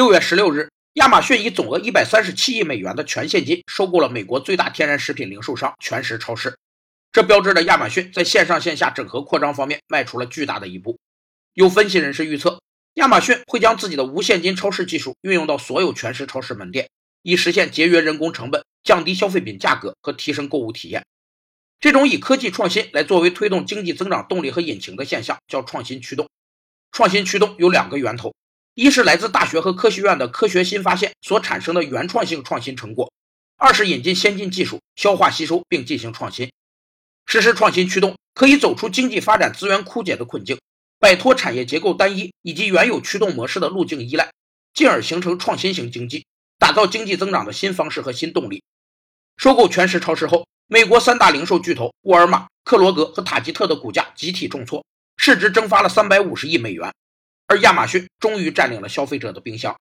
[0.00, 6.56] 六月十六日，亚马逊以总额一百三十七亿美元的全现金收购了美国最大天然食品零售商全食超市，
[7.12, 10.98] 这标志着亚马逊在线上线下整合扩张方面迈出了巨大的一步。
[11.52, 12.62] 有分析人士预测，
[12.94, 16.88] 亚马逊会将自己的无现金超市技术运用到所有全食超市门店，
[17.20, 21.04] 以实现节约人工成本、降低消费品价格和提升购物体验。
[21.78, 26.26] 这种以科技创新来作为推动经济增长动力和引擎的现象，叫创新驱动。
[26.90, 28.32] 创新驱动有两个源头。
[28.80, 33.12] 一是来自大学和科学院的科学新发现所产生的原创性创新成果，
[33.58, 36.50] 二是引进先进技术，消化吸收并进行创新。
[37.26, 40.58] 实施创新驱动可以走出经济发展资源枯竭的困境，
[40.98, 44.32] 摆脱产业结构单一以及原有驱动模式的路径依赖，
[44.72, 46.24] 进而形成创新型经济，
[46.58, 48.62] 打造经济增长的新方式和新动力。
[49.36, 54.82] 收购全食超市后，美国三大零售巨头沃尔玛、克罗格和塔吉特的股价集体重挫，
[55.18, 56.90] 市值蒸发了三百五十亿美元。
[57.50, 59.76] 而亚马逊终于占领了消费者的冰箱，